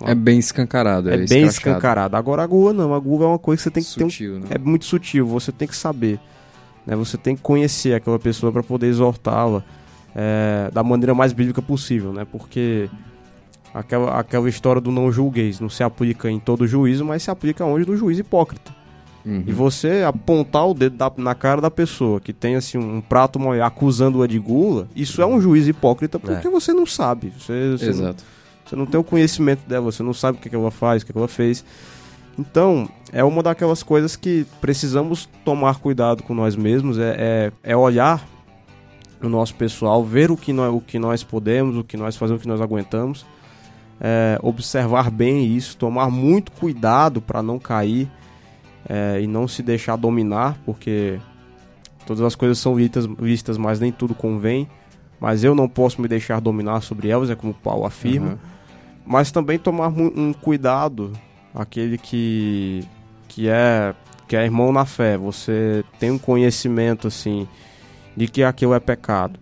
uma... 0.00 0.10
É 0.10 0.14
bem 0.14 0.38
escancarado. 0.38 1.10
É, 1.10 1.14
é 1.14 1.26
bem 1.26 1.44
escancarado. 1.44 2.16
Agora 2.16 2.42
a 2.42 2.46
gula 2.46 2.72
não, 2.72 2.94
a 2.94 2.98
gula 2.98 3.24
é 3.24 3.28
uma 3.28 3.38
coisa 3.38 3.58
que 3.58 3.62
você 3.64 3.70
tem 3.70 3.82
que 3.82 3.88
sutil, 3.88 4.32
ter. 4.32 4.38
Um... 4.38 4.40
Né? 4.40 4.46
É 4.50 4.58
muito 4.58 4.84
sutil, 4.84 5.26
você 5.26 5.50
tem 5.50 5.66
que 5.66 5.76
saber. 5.76 6.20
Né? 6.86 6.94
Você 6.96 7.16
tem 7.16 7.34
que 7.36 7.42
conhecer 7.42 7.94
aquela 7.94 8.18
pessoa 8.18 8.52
para 8.52 8.62
poder 8.62 8.86
exortá-la 8.86 9.62
é, 10.14 10.70
da 10.72 10.82
maneira 10.82 11.14
mais 11.14 11.32
bíblica 11.32 11.60
possível, 11.60 12.12
né? 12.12 12.24
Porque 12.24 12.88
aquela, 13.72 14.18
aquela 14.18 14.48
história 14.48 14.80
do 14.80 14.92
não 14.92 15.10
julgueis 15.10 15.58
não 15.58 15.68
se 15.68 15.82
aplica 15.82 16.30
em 16.30 16.38
todo 16.38 16.66
juízo, 16.66 17.04
mas 17.04 17.22
se 17.22 17.30
aplica 17.30 17.64
onde 17.64 17.84
do 17.84 17.96
juiz 17.96 18.18
hipócrita. 18.18 18.72
Uhum. 19.24 19.42
E 19.46 19.52
você 19.52 20.04
apontar 20.06 20.68
o 20.68 20.74
dedo 20.74 20.96
da, 20.96 21.10
na 21.16 21.34
cara 21.34 21.60
da 21.60 21.70
pessoa 21.70 22.20
que 22.20 22.32
tem 22.32 22.56
assim 22.56 22.76
um 22.76 23.00
prato 23.00 23.38
acusando-a 23.62 24.26
de 24.26 24.38
gula, 24.38 24.86
isso 24.94 25.22
é 25.22 25.26
um 25.26 25.40
juiz 25.40 25.66
hipócrita 25.66 26.18
porque 26.18 26.46
é. 26.46 26.50
você 26.50 26.72
não 26.72 26.84
sabe. 26.84 27.32
Você, 27.38 27.70
você 27.72 27.88
Exato. 27.88 28.22
Não, 28.22 28.68
você 28.68 28.76
não 28.76 28.86
tem 28.86 29.00
o 29.00 29.04
conhecimento 29.04 29.66
dela, 29.66 29.90
você 29.90 30.02
não 30.02 30.14
sabe 30.14 30.38
o 30.38 30.40
que, 30.40 30.50
que 30.50 30.56
ela 30.56 30.70
faz, 30.70 31.02
o 31.02 31.06
que, 31.06 31.12
que 31.12 31.18
ela 31.18 31.28
fez. 31.28 31.64
Então, 32.38 32.88
é 33.12 33.22
uma 33.22 33.42
daquelas 33.42 33.82
coisas 33.82 34.16
que 34.16 34.46
precisamos 34.60 35.28
tomar 35.44 35.78
cuidado 35.78 36.22
com 36.22 36.34
nós 36.34 36.56
mesmos, 36.56 36.98
é, 36.98 37.52
é, 37.62 37.72
é 37.72 37.76
olhar 37.76 38.26
o 39.22 39.28
nosso 39.28 39.54
pessoal, 39.54 40.04
ver 40.04 40.30
o 40.30 40.36
que, 40.36 40.52
nós, 40.52 40.74
o 40.74 40.80
que 40.80 40.98
nós 40.98 41.22
podemos, 41.22 41.76
o 41.76 41.84
que 41.84 41.96
nós 41.96 42.16
fazemos, 42.16 42.40
o 42.40 42.42
que 42.42 42.48
nós 42.48 42.60
aguentamos, 42.60 43.24
é, 44.00 44.38
observar 44.42 45.10
bem 45.10 45.46
isso, 45.46 45.76
tomar 45.76 46.10
muito 46.10 46.52
cuidado 46.52 47.22
para 47.22 47.42
não 47.42 47.58
cair 47.58 48.10
é, 48.88 49.20
e 49.22 49.26
não 49.26 49.46
se 49.48 49.62
deixar 49.62 49.96
dominar, 49.96 50.58
porque 50.64 51.18
todas 52.06 52.22
as 52.22 52.34
coisas 52.34 52.58
são 52.58 52.74
vistas, 52.74 53.06
vistas, 53.18 53.56
mas 53.56 53.80
nem 53.80 53.92
tudo 53.92 54.14
convém. 54.14 54.68
mas 55.20 55.44
eu 55.44 55.54
não 55.54 55.68
posso 55.68 56.02
me 56.02 56.08
deixar 56.08 56.40
dominar 56.40 56.82
sobre 56.82 57.08
elas, 57.08 57.30
é 57.30 57.34
como 57.34 57.54
Paulo 57.54 57.86
afirma. 57.86 58.32
Aham. 58.32 58.38
Mas 59.06 59.30
também 59.30 59.58
tomar 59.58 59.88
um 59.88 60.32
cuidado, 60.32 61.12
aquele 61.54 61.96
que, 61.96 62.82
que, 63.28 63.48
é, 63.48 63.94
que 64.26 64.36
é 64.36 64.44
irmão 64.44 64.72
na 64.72 64.84
fé, 64.84 65.16
você 65.16 65.84
tem 65.98 66.10
um 66.10 66.18
conhecimento 66.18 67.06
assim 67.06 67.46
de 68.16 68.26
que 68.26 68.42
aquilo 68.42 68.74
é 68.74 68.80
pecado. 68.80 69.38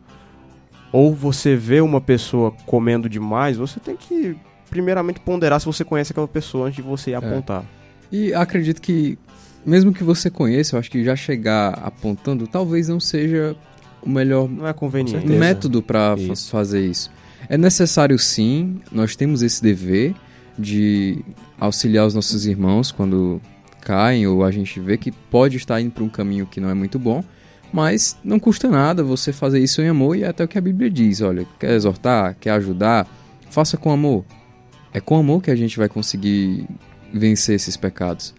Ou 0.92 1.14
você 1.14 1.56
vê 1.56 1.80
uma 1.80 2.00
pessoa 2.00 2.52
comendo 2.66 3.08
demais, 3.08 3.56
você 3.56 3.80
tem 3.80 3.96
que 3.96 4.36
primeiramente 4.68 5.20
ponderar 5.20 5.58
se 5.58 5.66
você 5.66 5.84
conhece 5.84 6.12
aquela 6.12 6.28
pessoa 6.28 6.66
antes 6.66 6.76
de 6.76 6.82
você 6.82 7.12
ir 7.12 7.14
apontar. 7.14 7.64
E 8.10 8.34
acredito 8.34 8.80
que, 8.80 9.18
mesmo 9.64 9.92
que 9.92 10.04
você 10.04 10.28
conheça, 10.28 10.76
eu 10.76 10.80
acho 10.80 10.90
que 10.90 11.02
já 11.02 11.16
chegar 11.16 11.74
apontando 11.82 12.46
talvez 12.46 12.88
não 12.88 13.00
seja 13.00 13.56
o 14.02 14.08
melhor 14.10 14.48
Não 14.48 14.66
é 14.66 14.72
conveniente. 14.72 15.26
método 15.26 15.82
para 15.82 16.14
fazer 16.50 16.84
isso. 16.84 17.10
É 17.48 17.56
necessário 17.56 18.18
sim, 18.18 18.80
nós 18.90 19.16
temos 19.16 19.42
esse 19.42 19.62
dever 19.62 20.14
de 20.58 21.24
auxiliar 21.58 22.06
os 22.06 22.14
nossos 22.14 22.46
irmãos 22.46 22.92
quando 22.92 23.40
caem 23.80 24.26
ou 24.26 24.44
a 24.44 24.50
gente 24.50 24.78
vê 24.80 24.96
que 24.96 25.10
pode 25.10 25.56
estar 25.56 25.80
indo 25.80 25.90
para 25.90 26.04
um 26.04 26.08
caminho 26.08 26.46
que 26.46 26.60
não 26.60 26.70
é 26.70 26.74
muito 26.74 26.98
bom, 26.98 27.24
mas 27.72 28.16
não 28.22 28.38
custa 28.38 28.68
nada 28.68 29.02
você 29.02 29.32
fazer 29.32 29.58
isso 29.58 29.80
em 29.82 29.88
amor 29.88 30.16
e 30.16 30.22
é 30.22 30.28
até 30.28 30.44
o 30.44 30.48
que 30.48 30.58
a 30.58 30.60
Bíblia 30.60 30.90
diz, 30.90 31.20
olha, 31.20 31.46
quer 31.58 31.72
exortar, 31.72 32.36
quer 32.38 32.50
ajudar, 32.50 33.08
faça 33.50 33.76
com 33.76 33.90
amor. 33.90 34.24
É 34.92 35.00
com 35.00 35.16
amor 35.16 35.42
que 35.42 35.50
a 35.50 35.56
gente 35.56 35.78
vai 35.78 35.88
conseguir 35.88 36.66
vencer 37.12 37.56
esses 37.56 37.76
pecados, 37.76 38.34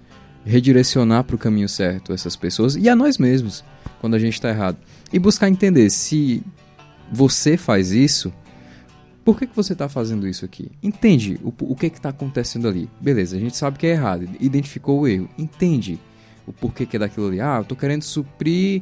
redirecionar 0.45 1.23
para 1.23 1.35
o 1.35 1.39
caminho 1.39 1.67
certo 1.67 2.13
essas 2.13 2.35
pessoas 2.35 2.75
e 2.75 2.87
a 2.87 2.95
nós 2.95 3.17
mesmos 3.17 3.63
quando 3.99 4.15
a 4.15 4.19
gente 4.19 4.33
está 4.33 4.49
errado 4.49 4.77
e 5.11 5.17
buscar 5.17 5.49
entender 5.49 5.89
se 5.89 6.43
você 7.11 7.57
faz 7.57 7.91
isso, 7.91 8.33
por 9.23 9.37
que, 9.39 9.47
que 9.47 9.55
você 9.55 9.73
está 9.73 9.87
fazendo 9.87 10.27
isso 10.27 10.43
aqui? 10.45 10.69
Entende 10.81 11.39
o, 11.43 11.53
o 11.59 11.75
que 11.75 11.85
está 11.87 12.09
acontecendo 12.09 12.67
ali. 12.67 12.89
Beleza, 12.99 13.37
a 13.37 13.39
gente 13.39 13.55
sabe 13.55 13.77
que 13.79 13.87
é 13.87 13.91
errado, 13.91 14.27
identificou 14.39 15.01
o 15.01 15.07
erro, 15.07 15.29
entende 15.37 15.99
o 16.45 16.51
porquê 16.51 16.85
que 16.85 16.97
é 16.97 16.99
daquilo 16.99 17.27
ali. 17.27 17.39
Ah, 17.39 17.57
eu 17.59 17.63
tô 17.65 17.75
querendo 17.75 18.01
suprir 18.03 18.81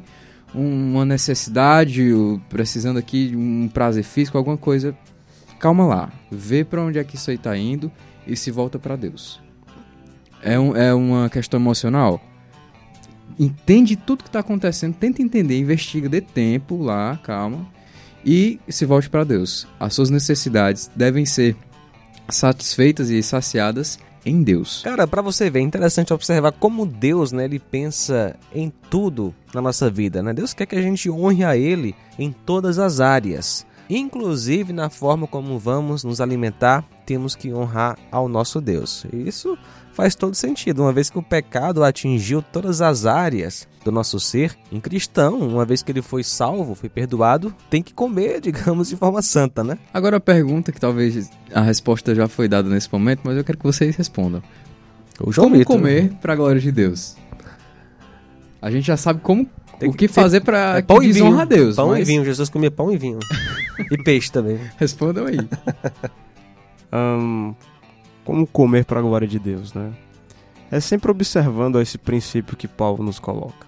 um- 0.55 0.93
uma 0.95 1.05
necessidade, 1.05 2.03
precisando 2.49 2.97
aqui 2.97 3.29
de 3.29 3.37
um 3.37 3.69
prazer 3.71 4.03
físico, 4.03 4.37
alguma 4.37 4.57
coisa. 4.57 4.95
Calma 5.59 5.85
lá, 5.85 6.11
vê 6.31 6.63
para 6.63 6.81
onde 6.83 6.97
é 6.97 7.03
que 7.03 7.15
isso 7.15 7.29
aí 7.29 7.37
tá 7.37 7.55
indo 7.55 7.91
e 8.25 8.35
se 8.35 8.49
volta 8.49 8.79
para 8.79 8.95
Deus. 8.95 9.39
É, 10.41 10.59
um, 10.59 10.75
é 10.75 10.91
uma 10.91 11.29
questão 11.29 11.59
emocional? 11.59 12.19
Entende 13.39 13.95
tudo 13.95 14.23
que 14.23 14.29
está 14.29 14.39
acontecendo, 14.39 14.95
tenta 14.95 15.21
entender, 15.21 15.57
investiga, 15.59 16.09
dê 16.09 16.19
tempo 16.19 16.81
lá, 16.81 17.17
calma, 17.23 17.65
e 18.25 18.59
se 18.67 18.85
volte 18.85 19.09
para 19.09 19.23
Deus. 19.23 19.67
As 19.79 19.93
suas 19.93 20.09
necessidades 20.09 20.89
devem 20.95 21.25
ser 21.25 21.55
satisfeitas 22.29 23.09
e 23.09 23.21
saciadas 23.21 23.99
em 24.25 24.43
Deus. 24.43 24.81
Cara, 24.83 25.07
pra 25.07 25.21
você 25.21 25.49
ver, 25.49 25.59
é 25.59 25.63
interessante 25.63 26.13
observar 26.13 26.51
como 26.51 26.85
Deus, 26.85 27.31
né, 27.31 27.45
ele 27.45 27.59
pensa 27.59 28.35
em 28.53 28.71
tudo 28.89 29.33
na 29.53 29.61
nossa 29.61 29.89
vida, 29.89 30.21
né? 30.21 30.33
Deus 30.33 30.53
quer 30.53 30.65
que 30.65 30.75
a 30.75 30.81
gente 30.81 31.09
honre 31.09 31.43
a 31.43 31.57
ele 31.57 31.95
em 32.17 32.31
todas 32.31 32.77
as 32.77 32.99
áreas. 32.99 33.65
Inclusive 33.93 34.71
na 34.71 34.89
forma 34.89 35.27
como 35.27 35.59
vamos 35.59 36.01
nos 36.05 36.21
alimentar, 36.21 36.81
temos 37.05 37.35
que 37.35 37.53
honrar 37.53 37.97
ao 38.09 38.29
nosso 38.29 38.61
Deus. 38.61 39.05
Isso 39.11 39.57
faz 39.91 40.15
todo 40.15 40.33
sentido, 40.33 40.81
uma 40.83 40.93
vez 40.93 41.09
que 41.09 41.19
o 41.19 41.21
pecado 41.21 41.83
atingiu 41.83 42.41
todas 42.41 42.79
as 42.79 43.05
áreas 43.05 43.67
do 43.83 43.91
nosso 43.91 44.17
ser. 44.17 44.57
Um 44.71 44.79
cristão, 44.79 45.39
uma 45.39 45.65
vez 45.65 45.83
que 45.83 45.91
ele 45.91 46.01
foi 46.01 46.23
salvo, 46.23 46.73
foi 46.73 46.87
perdoado, 46.87 47.53
tem 47.69 47.83
que 47.83 47.93
comer, 47.93 48.39
digamos, 48.41 48.87
de 48.87 48.95
forma 48.95 49.21
santa, 49.21 49.61
né? 49.61 49.77
Agora 49.93 50.15
a 50.15 50.21
pergunta 50.21 50.71
que 50.71 50.79
talvez 50.79 51.29
a 51.53 51.59
resposta 51.59 52.15
já 52.15 52.29
foi 52.29 52.47
dada 52.47 52.69
nesse 52.69 52.87
momento, 52.89 53.23
mas 53.25 53.35
eu 53.35 53.43
quero 53.43 53.57
que 53.57 53.65
vocês 53.65 53.93
respondam. 53.97 54.41
Como 55.35 55.57
Vitor, 55.57 55.75
comer 55.75 56.13
para 56.21 56.31
a 56.31 56.35
glória 56.37 56.61
de 56.61 56.71
Deus? 56.71 57.17
A 58.61 58.71
gente 58.71 58.85
já 58.85 58.95
sabe 58.95 59.19
como 59.19 59.45
Tem 59.81 59.89
o 59.89 59.93
que 59.93 60.07
fazer 60.07 60.41
para 60.41 60.77
É 60.77 60.81
que 60.81 60.87
pão 60.87 60.97
e 60.97 61.11
vinho. 61.11 61.25
desonra 61.25 61.41
a 61.41 61.45
Deus, 61.45 61.75
Pão 61.75 61.95
e 61.95 61.99
mas 61.99 62.07
vinho. 62.07 62.23
Jesus 62.23 62.49
comia 62.49 62.69
pão 62.71 62.91
e 62.91 62.97
vinho. 62.97 63.19
e 63.91 63.97
peixe 64.03 64.31
também. 64.31 64.59
respondam 64.77 65.25
aí. 65.25 65.37
Ahn, 66.91 67.53
como 68.23 68.45
comer 68.45 68.85
para 68.85 68.99
a 68.99 69.01
glória 69.01 69.27
de 69.27 69.39
Deus, 69.39 69.73
né? 69.73 69.91
É 70.69 70.79
sempre 70.79 71.09
observando 71.11 71.81
esse 71.81 71.97
princípio 71.97 72.55
que 72.55 72.67
Paulo 72.67 73.03
nos 73.03 73.19
coloca. 73.19 73.65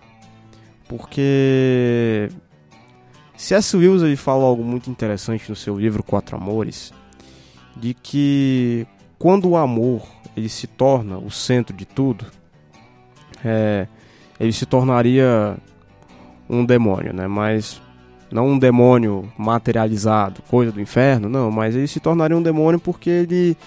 Porque 0.88 2.30
C.S. 3.36 3.76
Lewis 3.76 4.02
ele 4.02 4.16
fala 4.16 4.44
algo 4.44 4.64
muito 4.64 4.90
interessante 4.90 5.50
no 5.50 5.56
seu 5.56 5.78
livro 5.80 6.04
Quatro 6.04 6.38
Amores, 6.38 6.94
de 7.76 7.94
que 7.94 8.86
quando 9.18 9.50
o 9.50 9.58
amor 9.58 10.06
ele 10.38 10.50
se 10.50 10.68
torna 10.68 11.18
o 11.18 11.32
centro 11.32 11.76
de 11.76 11.86
tudo, 11.86 12.26
é, 13.44 13.88
ele 14.40 14.54
se 14.54 14.66
tornaria 14.66 15.58
um 16.54 16.66
demônio, 16.66 17.14
né? 17.14 17.28
Mas 17.28 17.82
não 18.32 18.48
um 18.50 18.60
demônio 18.60 19.32
materializado, 19.38 20.42
coisa 20.50 20.72
do 20.72 20.82
inferno, 20.82 21.30
não, 21.30 21.52
mas 21.52 21.76
ele 21.76 21.88
se 21.88 22.00
tornaria 22.00 22.36
um 22.38 22.42
demônio 22.42 22.80
porque 22.80 23.10
ele 23.10 23.58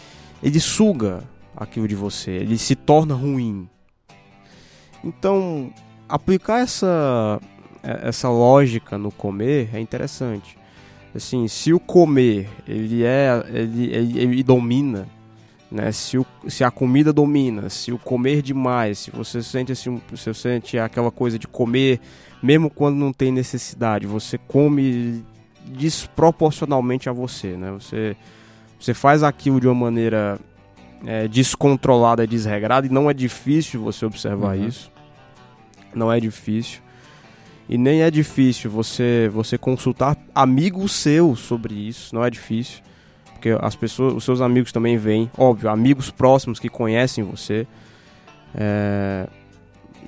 ele 0.43 0.61
suga 0.61 1.23
aquilo 1.57 1.89
de 1.89 1.95
você, 1.95 2.31
ele 2.33 2.59
se 2.59 2.75
torna 2.75 3.15
ruim. 3.15 3.69
Então, 5.03 5.71
aplicar 6.09 6.61
essa 6.61 7.41
é- 7.83 8.09
essa 8.09 8.29
lógica 8.29 8.99
no 8.99 9.11
comer 9.13 9.71
é 9.73 9.81
interessante. 9.81 10.59
Assim, 11.15 11.49
se 11.49 11.73
o 11.73 11.81
comer 11.81 12.49
ele 12.67 13.05
é 13.05 13.43
ele, 13.49 13.95
ele, 13.95 14.19
ele 14.19 14.43
domina, 14.43 15.09
né? 15.71 15.91
Se, 15.93 16.17
o, 16.19 16.27
se 16.49 16.63
a 16.63 16.71
comida 16.71 17.13
domina, 17.13 17.69
se 17.69 17.93
o 17.93 17.99
comer 17.99 18.43
demais, 18.43 18.99
se 18.99 19.11
você 19.11 19.43
sente 19.43 19.73
assim, 19.73 20.01
você 20.11 20.33
sente 20.33 20.79
aquela 20.79 21.11
coisa 21.11 21.39
de 21.39 21.47
comer 21.47 22.01
mesmo 22.43 22.71
quando 22.71 22.97
não 22.97 23.13
tem 23.13 23.33
necessidade, 23.33 24.07
você 24.07 24.39
come 24.39 25.25
desproporcionalmente 25.65 27.09
a 27.09 27.13
você, 27.13 27.57
né? 27.57 27.73
Você, 27.73 28.17
você 28.79 28.95
faz 28.95 29.23
aquilo 29.23 29.61
de 29.61 29.67
uma 29.67 29.75
maneira 29.75 30.39
é, 31.05 31.27
descontrolada, 31.27 32.27
desregrada, 32.27 32.87
e 32.87 32.91
não 32.91 33.11
é 33.11 33.15
difícil 33.15 33.83
você 33.83 34.07
observar 34.07 34.57
Uhum. 34.57 34.69
isso. 34.69 34.91
Não 35.95 36.13
é 36.13 36.21
difícil. 36.21 36.81
E 37.69 37.77
nem 37.77 38.03
é 38.03 38.11
difícil 38.11 38.71
você, 38.71 39.29
você 39.33 39.59
consultar 39.59 40.17
amigos 40.35 40.93
seus 40.93 41.41
sobre 41.41 41.75
isso, 41.75 42.15
não 42.15 42.25
é 42.25 42.31
difícil. 42.31 42.81
Porque 43.37 43.57
as 43.61 43.77
pessoas, 43.77 44.15
os 44.15 44.25
seus 44.25 44.41
amigos 44.41 44.73
também 44.73 44.97
vêm, 44.97 45.31
óbvio, 45.37 45.69
amigos 45.71 46.11
próximos 46.11 46.59
que 46.59 46.69
conhecem 46.69 47.23
você. 47.23 47.67
É, 48.55 49.29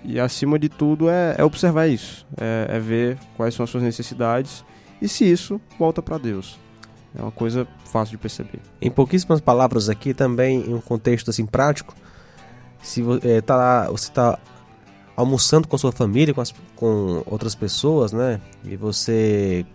e 0.04 0.18
acima 0.18 0.58
de 0.58 0.68
tudo 0.68 1.08
é, 1.10 1.34
é 1.36 1.44
observar 1.44 1.86
isso, 1.88 2.26
é, 2.40 2.76
é 2.76 2.78
ver 2.78 3.18
quais 3.36 3.54
são 3.54 3.64
as 3.64 3.70
suas 3.70 3.82
necessidades 3.82 4.64
e 5.02 5.08
se 5.08 5.30
isso 5.30 5.60
volta 5.78 6.00
para 6.00 6.16
Deus. 6.18 6.58
É 7.18 7.20
uma 7.20 7.30
coisa 7.32 7.66
fácil 7.84 8.12
de 8.12 8.18
perceber. 8.18 8.60
Em 8.80 8.90
pouquíssimas 8.90 9.40
palavras 9.40 9.88
aqui, 9.88 10.14
também 10.14 10.60
em 10.70 10.74
um 10.74 10.80
contexto 10.80 11.30
assim 11.30 11.44
prático, 11.44 11.94
se 12.82 13.02
eh, 13.22 13.40
tá 13.40 13.56
lá- 13.56 13.90
você 13.90 14.08
está 14.08 14.38
almoçando 15.16 15.66
com 15.66 15.76
sua 15.76 15.90
família, 15.92 16.32
com, 16.32 16.40
as- 16.40 16.54
com 16.76 17.22
outras 17.26 17.54
pessoas, 17.54 18.12
né? 18.12 18.40
E 18.64 18.76
você. 18.76 19.66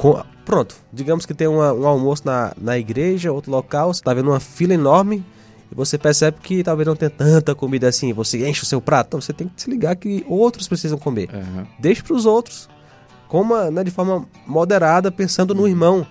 Com- 0.00 0.22
pronto, 0.44 0.74
digamos 0.92 1.26
que 1.26 1.34
tem 1.34 1.46
uma- 1.46 1.72
um 1.72 1.86
almoço 1.86 2.22
na, 2.24 2.52
na 2.60 2.78
igreja, 2.78 3.32
outro 3.32 3.50
local, 3.50 3.92
você 3.92 4.00
está 4.00 4.12
vendo 4.14 4.30
uma 4.30 4.40
fila 4.40 4.74
enorme 4.74 5.24
e 5.70 5.74
você 5.74 5.96
percebe 5.98 6.38
que 6.42 6.62
talvez 6.64 6.86
não 6.86 6.96
tenha 6.96 7.10
tanta 7.10 7.54
comida 7.54 7.88
assim, 7.88 8.12
você 8.12 8.48
enche 8.48 8.62
o 8.62 8.66
seu 8.66 8.80
prato. 8.80 9.08
Então 9.08 9.20
você 9.20 9.32
tem 9.32 9.46
que 9.48 9.60
se 9.62 9.70
ligar 9.70 9.94
que 9.96 10.24
outros 10.28 10.66
precisam 10.66 10.98
comer 10.98 11.28
Aham. 11.32 11.66
deixe 11.78 12.02
para 12.02 12.14
os 12.14 12.26
outros. 12.26 12.68
Coma 13.28 13.70
né, 13.70 13.84
de 13.84 13.90
forma 13.92 14.26
moderada, 14.46 15.12
pensando 15.12 15.54
no 15.54 15.68
irmão. 15.68 16.04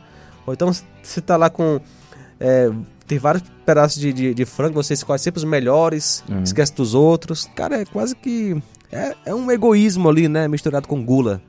Ou 0.47 0.53
então, 0.53 0.71
você 1.03 1.19
tá 1.19 1.35
lá 1.35 1.49
com. 1.49 1.81
é, 2.39 2.71
tem 3.05 3.17
vários 3.19 3.43
pedaços 3.65 3.99
de, 3.99 4.13
de, 4.13 4.33
de 4.33 4.45
frango, 4.45 4.81
você 4.81 4.93
escolhe 4.93 5.19
sempre 5.19 5.39
os 5.39 5.43
melhores, 5.43 6.23
Uhum. 6.29 6.43
esquece 6.43 6.73
dos 6.73 6.93
outros. 6.95 7.49
Cara, 7.55 7.81
é 7.81 7.85
quase 7.85 8.15
que. 8.15 8.55
É, 8.91 9.15
é 9.25 9.35
um 9.35 9.51
egoísmo 9.51 10.07
ali, 10.07 10.29
né? 10.29 10.47
Misturado 10.47 10.87
com 10.87 11.03
gula. 11.03 11.41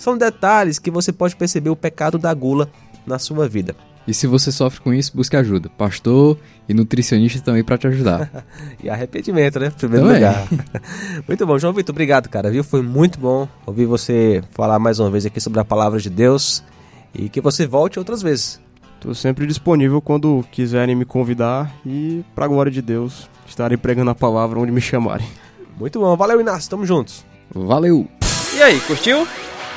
São 0.00 0.16
detalhes 0.16 0.78
que 0.78 0.90
você 0.90 1.12
pode 1.12 1.36
perceber 1.36 1.68
o 1.68 1.76
pecado 1.76 2.16
da 2.16 2.32
gula 2.32 2.70
na 3.06 3.18
sua 3.18 3.46
vida. 3.46 3.76
E 4.08 4.14
se 4.14 4.26
você 4.26 4.50
sofre 4.50 4.80
com 4.80 4.94
isso, 4.94 5.14
busque 5.14 5.36
ajuda. 5.36 5.68
Pastor 5.68 6.38
e 6.66 6.72
nutricionista 6.72 7.38
também 7.42 7.62
para 7.62 7.76
te 7.76 7.86
ajudar. 7.86 8.46
E 8.82 8.88
arrependimento, 8.88 9.60
né? 9.60 9.66
Em 9.66 9.70
primeiro 9.70 10.06
Também. 10.06 10.20
lugar. 10.22 10.48
muito 11.28 11.46
bom, 11.46 11.58
João 11.58 11.74
Vitor, 11.74 11.92
obrigado, 11.92 12.30
cara, 12.30 12.50
viu? 12.50 12.64
Foi 12.64 12.80
muito 12.80 13.20
bom 13.20 13.46
ouvir 13.66 13.84
você 13.84 14.42
falar 14.52 14.78
mais 14.78 14.98
uma 14.98 15.10
vez 15.10 15.26
aqui 15.26 15.38
sobre 15.38 15.60
a 15.60 15.66
palavra 15.66 16.00
de 16.00 16.08
Deus 16.08 16.64
e 17.14 17.28
que 17.28 17.42
você 17.42 17.66
volte 17.66 17.98
outras 17.98 18.22
vezes. 18.22 18.58
Estou 18.94 19.14
sempre 19.14 19.46
disponível 19.46 20.00
quando 20.00 20.42
quiserem 20.50 20.96
me 20.96 21.04
convidar 21.04 21.70
e, 21.84 22.24
para 22.34 22.46
a 22.46 22.48
glória 22.48 22.72
de 22.72 22.80
Deus, 22.80 23.28
estarei 23.46 23.76
pregando 23.76 24.10
a 24.10 24.14
palavra 24.14 24.58
onde 24.58 24.72
me 24.72 24.80
chamarem. 24.80 25.28
Muito 25.78 26.00
bom, 26.00 26.16
valeu 26.16 26.40
Inácio, 26.40 26.70
tamo 26.70 26.86
juntos. 26.86 27.22
Valeu! 27.54 28.08
E 28.56 28.62
aí, 28.62 28.80
curtiu? 28.80 29.26